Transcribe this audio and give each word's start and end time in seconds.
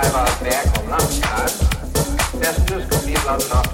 five 0.00 0.14
hours 0.14 0.38
back 0.40 0.78
on 0.78 0.88
lunchtime. 0.88 1.48
Passengers 2.40 2.88
could 2.88 3.04
leave 3.04 3.24
London 3.24 3.48
after 3.52 3.69